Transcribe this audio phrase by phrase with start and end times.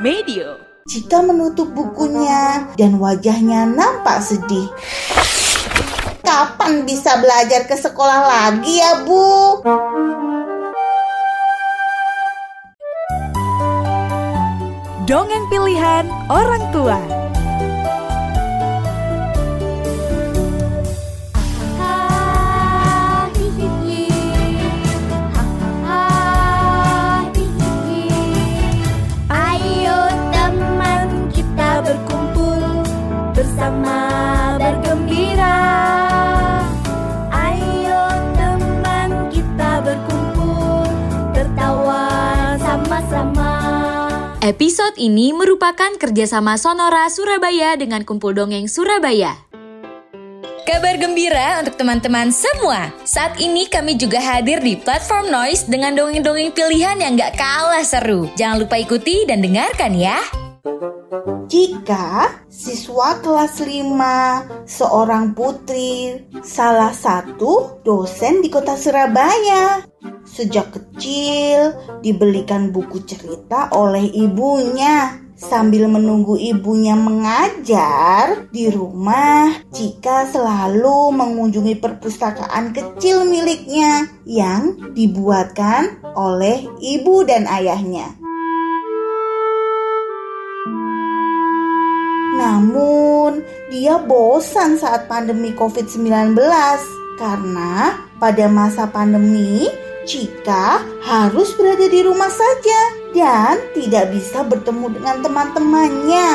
[0.00, 0.56] Medio.
[0.88, 4.64] Cika menutup bukunya dan wajahnya nampak sedih.
[6.24, 9.60] Kapan bisa belajar ke sekolah lagi ya, Bu?
[15.04, 17.19] Dongeng pilihan orang tua.
[33.60, 35.60] Bersama bergembira.
[37.28, 40.88] Ayo teman kita berkumpul
[41.36, 42.08] tertawa
[42.56, 43.52] sama-sama.
[44.40, 49.36] Episode ini merupakan kerjasama Sonora Surabaya dengan Kumpul Dongeng Surabaya.
[50.64, 52.88] Kabar gembira untuk teman-teman semua.
[53.04, 58.24] Saat ini kami juga hadir di platform Noise dengan dongeng-dongeng pilihan yang gak kalah seru.
[58.40, 60.16] Jangan lupa ikuti dan dengarkan ya.
[61.50, 66.14] Jika siswa kelas 5, seorang putri,
[66.46, 69.82] salah satu dosen di kota Surabaya.
[70.22, 71.74] Sejak kecil
[72.06, 75.18] dibelikan buku cerita oleh ibunya.
[75.34, 86.62] Sambil menunggu ibunya mengajar di rumah, Cika selalu mengunjungi perpustakaan kecil miliknya yang dibuatkan oleh
[86.78, 88.20] ibu dan ayahnya.
[92.50, 96.34] Namun, dia bosan saat pandemi COVID-19
[97.14, 99.70] karena pada masa pandemi,
[100.02, 102.80] Cika harus berada di rumah saja
[103.14, 106.28] dan tidak bisa bertemu dengan teman-temannya.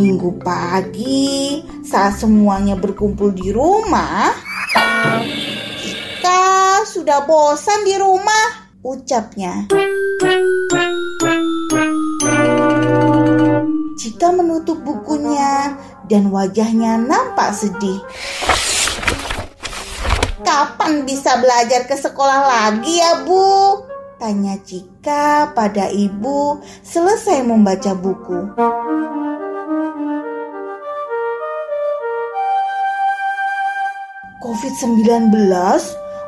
[0.00, 4.32] Minggu pagi, saat semuanya berkumpul di rumah,
[7.02, 9.66] sudah bosan di rumah, ucapnya.
[13.98, 15.74] Cika menutup bukunya
[16.06, 17.98] dan wajahnya nampak sedih.
[20.46, 23.82] Kapan bisa belajar ke sekolah lagi ya, Bu?
[24.22, 28.54] Tanya Cika pada ibu selesai membaca buku.
[34.38, 35.34] COVID-19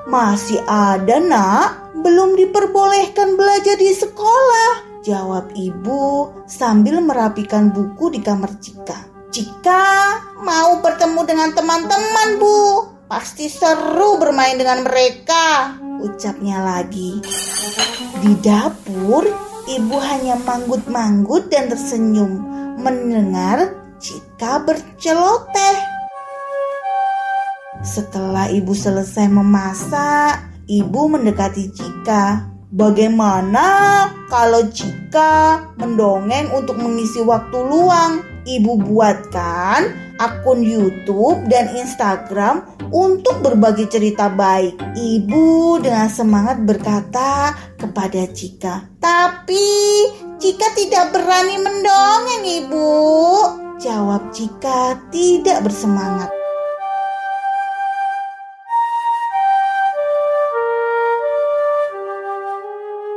[0.04, 5.00] masih ada nak, belum diperbolehkan belajar di sekolah.
[5.04, 9.28] Jawab ibu sambil merapikan buku di kamar Cika.
[9.28, 9.84] Cika
[10.41, 12.88] mau bertemu dengan teman-teman bu.
[13.04, 15.76] Pasti seru bermain dengan mereka.
[16.00, 17.21] Ucapnya lagi.
[18.25, 19.28] Di dapur,
[19.69, 22.41] ibu hanya manggut-manggut dan tersenyum
[22.81, 25.94] mendengar Cika berceloteh.
[27.84, 30.41] Setelah ibu selesai memasak,
[30.72, 32.49] ibu mendekati Cika.
[32.72, 38.25] Bagaimana kalau Cika mendongeng untuk mengisi waktu luang?
[38.49, 44.81] Ibu buatkan akun YouTube dan Instagram untuk berbagi cerita baik.
[44.97, 49.69] Ibu dengan semangat berkata kepada Cika, "Tapi
[50.41, 52.91] Cika tidak berani mendongeng, Ibu."
[53.77, 56.44] Jawab Cika tidak bersemangat.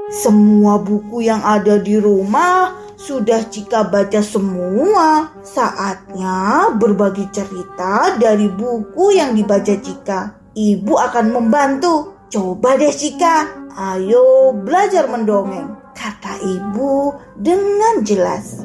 [0.07, 5.35] Semua buku yang ada di rumah sudah Cika baca semua.
[5.44, 10.56] Saatnya berbagi cerita dari buku yang dibaca Cika.
[10.56, 12.23] Ibu akan membantu.
[12.31, 15.75] Coba deh Cika, ayo belajar mendongeng.
[15.91, 18.63] Kata ibu dengan jelas.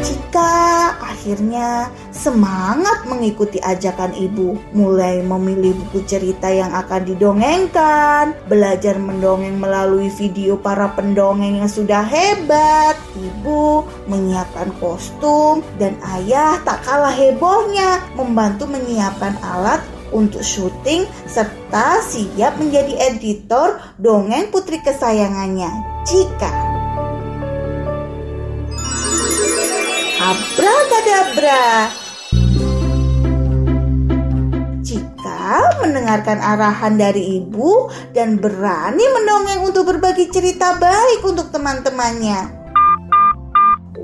[0.00, 0.52] Cika
[0.96, 1.92] akhirnya
[2.22, 4.54] semangat mengikuti ajakan ibu.
[4.70, 12.06] Mulai memilih buku cerita yang akan didongengkan, belajar mendongeng melalui video para pendongeng yang sudah
[12.06, 12.94] hebat.
[13.18, 19.82] Ibu menyiapkan kostum dan ayah tak kalah hebohnya membantu menyiapkan alat
[20.14, 25.72] untuk syuting serta siap menjadi editor dongeng putri kesayangannya,
[26.06, 26.52] Cika.
[30.22, 32.01] Abrakadabra.
[35.82, 42.62] Mendengarkan arahan dari ibu dan berani mendongeng untuk berbagi cerita baik untuk teman-temannya.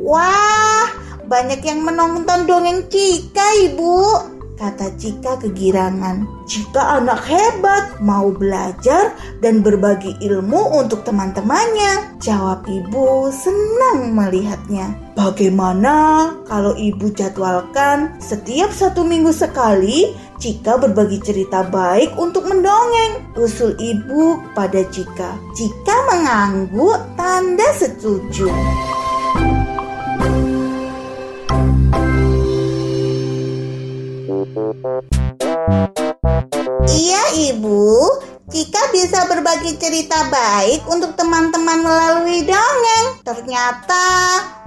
[0.09, 0.89] Wah,
[1.29, 4.38] banyak yang menonton dongeng Cika, Ibu.
[4.59, 6.27] Kata Cika kegirangan.
[6.45, 12.19] Cika anak hebat, mau belajar dan berbagi ilmu untuk teman-temannya.
[12.19, 14.91] Jawab ibu senang melihatnya.
[15.15, 23.35] Bagaimana kalau ibu jadwalkan setiap satu minggu sekali Cika berbagi cerita baik untuk mendongeng.
[23.35, 25.35] Usul ibu pada Cika.
[25.55, 28.47] Cika mengangguk tanda setuju.
[36.89, 37.23] Iya
[37.53, 37.85] ibu,
[38.49, 43.21] Cika bisa berbagi cerita baik untuk teman-teman melalui dongeng.
[43.29, 44.09] Ternyata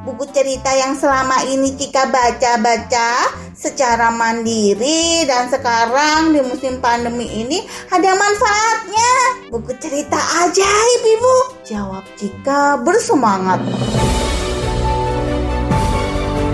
[0.05, 7.65] buku cerita yang selama ini Cika baca-baca secara mandiri dan sekarang di musim pandemi ini
[7.89, 9.13] ada manfaatnya.
[9.49, 11.35] Buku cerita ajaib ibu,
[11.65, 13.65] jawab Cika bersemangat.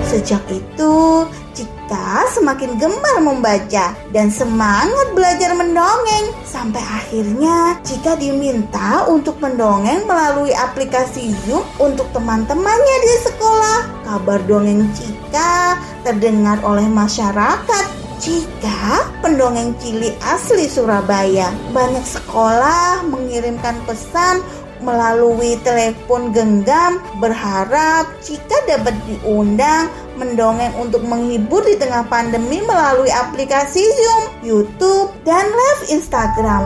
[0.08, 1.28] Sejak itu,
[1.58, 6.30] Cika semakin gemar membaca dan semangat belajar mendongeng.
[6.46, 14.06] Sampai akhirnya Cika diminta untuk mendongeng melalui aplikasi Zoom untuk teman-temannya di sekolah.
[14.06, 17.86] Kabar dongeng Cika terdengar oleh masyarakat
[18.22, 24.42] jika pendongeng cilik asli Surabaya, banyak sekolah mengirimkan pesan
[24.82, 33.86] melalui telepon genggam berharap jika dapat diundang mendongeng untuk menghibur di tengah pandemi melalui aplikasi
[33.86, 36.64] Zoom, YouTube, dan live Instagram.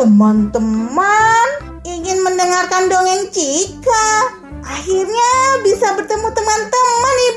[0.00, 1.48] Teman-teman
[1.84, 4.32] ingin mendengarkan dongeng Cika.
[4.64, 7.29] Akhirnya bisa bertemu teman-teman ibu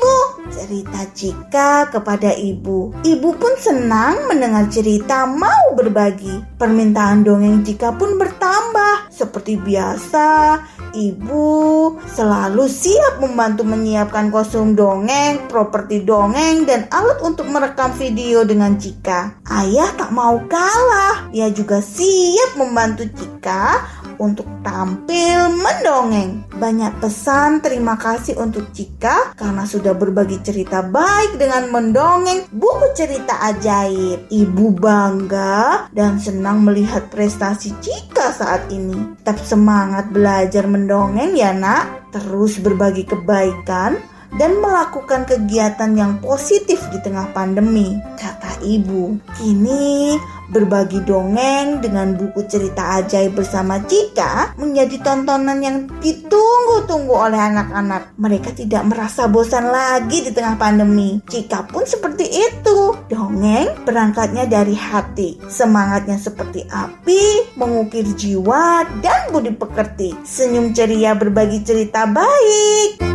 [0.64, 2.88] Cerita Cika kepada ibu.
[3.04, 6.56] Ibu pun senang mendengar cerita mau berbagi.
[6.56, 9.12] Permintaan dongeng Cika pun bertambah.
[9.12, 10.56] Seperti biasa
[10.94, 11.50] Ibu
[12.06, 19.42] selalu siap membantu menyiapkan kostum dongeng, properti dongeng, dan alat untuk merekam video dengan Cika.
[19.42, 23.82] Ayah tak mau kalah, ia juga siap membantu Cika
[24.18, 26.46] untuk tampil mendongeng.
[26.54, 33.40] Banyak pesan terima kasih untuk Cika karena sudah berbagi cerita baik dengan mendongeng buku cerita
[33.50, 34.30] ajaib.
[34.30, 39.18] Ibu bangga dan senang melihat prestasi Cika saat ini.
[39.20, 42.12] Tetap semangat belajar mendongeng ya nak.
[42.14, 49.18] Terus berbagi kebaikan dan melakukan kegiatan yang positif di tengah pandemi, kata ibu.
[49.38, 50.18] Kini
[50.50, 58.14] berbagi dongeng dengan buku cerita ajaib bersama Cika menjadi tontonan yang ditunggu-tunggu oleh anak-anak.
[58.20, 61.22] Mereka tidak merasa bosan lagi di tengah pandemi.
[61.24, 62.92] Cika pun seperti itu.
[63.08, 65.40] Dongeng berangkatnya dari hati.
[65.48, 70.12] Semangatnya seperti api, mengukir jiwa dan budi pekerti.
[70.26, 73.14] Senyum ceria berbagi cerita baik.